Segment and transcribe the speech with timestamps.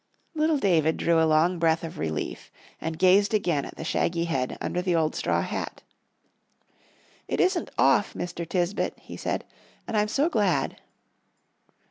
[0.33, 2.49] Little David drew a long breath of relief,
[2.81, 5.83] and gazed again at the shaggy head under the old straw hat.
[7.27, 8.43] "It isn't off, Mr.
[8.49, 9.45] Tisbett," he said,
[9.87, 10.81] "and I'm so glad."